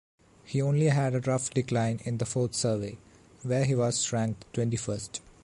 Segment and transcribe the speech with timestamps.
[0.43, 2.97] He only had a rough decline in the fourth survey,
[3.43, 5.21] where he was ranked twenty-first.